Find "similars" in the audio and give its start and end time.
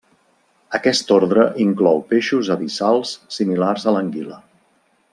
3.39-3.87